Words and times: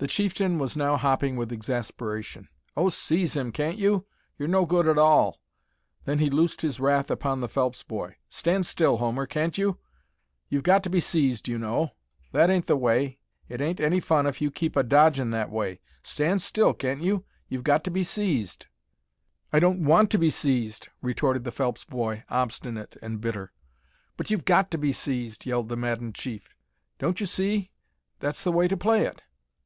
The 0.00 0.06
chieftain 0.06 0.58
was 0.60 0.76
now 0.76 0.96
hopping 0.96 1.34
with 1.34 1.50
exasperation. 1.52 2.46
"Oh, 2.76 2.88
seize 2.88 3.34
him, 3.34 3.50
can't 3.50 3.78
you? 3.78 4.06
You're 4.38 4.46
no 4.46 4.64
good 4.64 4.86
at 4.86 4.96
all!" 4.96 5.40
Then 6.04 6.20
he 6.20 6.30
loosed 6.30 6.60
his 6.60 6.78
wrath 6.78 7.10
upon 7.10 7.40
the 7.40 7.48
Phelps 7.48 7.82
boy: 7.82 8.14
"Stand 8.28 8.64
still, 8.64 8.98
Homer, 8.98 9.26
can't 9.26 9.58
you? 9.58 9.80
You've 10.48 10.62
got 10.62 10.84
to 10.84 10.88
be 10.88 11.00
seized, 11.00 11.48
you 11.48 11.58
know. 11.58 11.96
That 12.30 12.48
ain't 12.48 12.66
the 12.66 12.76
way. 12.76 13.18
It 13.48 13.60
ain't 13.60 13.80
any 13.80 13.98
fun 13.98 14.28
if 14.28 14.40
you 14.40 14.52
keep 14.52 14.76
a 14.76 14.84
dodgin' 14.84 15.32
that 15.32 15.50
way. 15.50 15.80
Stand 16.04 16.42
still, 16.42 16.74
can't 16.74 17.02
you! 17.02 17.24
You've 17.48 17.64
got 17.64 17.82
to 17.82 17.90
be 17.90 18.04
seized." 18.04 18.66
"I 19.52 19.58
don't 19.58 19.82
want 19.84 20.10
to 20.12 20.18
be 20.18 20.30
seized," 20.30 20.90
retorted 21.02 21.42
the 21.42 21.50
Phelps 21.50 21.84
boy, 21.84 22.22
obstinate 22.30 22.96
and 23.02 23.20
bitter. 23.20 23.50
"But 24.16 24.30
you've 24.30 24.44
got 24.44 24.70
to 24.70 24.78
be 24.78 24.92
seized!" 24.92 25.44
yelled 25.44 25.68
the 25.68 25.76
maddened 25.76 26.14
chief. 26.14 26.54
"Don't 27.00 27.18
you 27.18 27.26
see? 27.26 27.72
That's 28.20 28.44
the 28.44 28.52
way 28.52 28.68
to 28.68 28.76
play 28.76 29.02
it." 29.04 29.24